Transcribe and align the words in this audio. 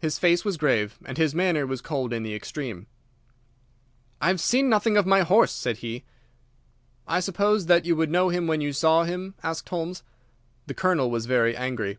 His 0.00 0.18
face 0.18 0.42
was 0.42 0.56
grave, 0.56 0.98
and 1.04 1.18
his 1.18 1.34
manner 1.34 1.66
was 1.66 1.82
cold 1.82 2.14
in 2.14 2.22
the 2.22 2.34
extreme. 2.34 2.86
"I 4.22 4.28
have 4.28 4.40
seen 4.40 4.70
nothing 4.70 4.96
of 4.96 5.04
my 5.04 5.20
horse," 5.20 5.52
said 5.52 5.76
he. 5.84 6.02
"I 7.06 7.20
suppose 7.20 7.66
that 7.66 7.84
you 7.84 7.94
would 7.94 8.10
know 8.10 8.30
him 8.30 8.46
when 8.46 8.62
you 8.62 8.72
saw 8.72 9.04
him?" 9.04 9.34
asked 9.42 9.68
Holmes. 9.68 10.02
The 10.66 10.72
Colonel 10.72 11.10
was 11.10 11.26
very 11.26 11.54
angry. 11.54 11.98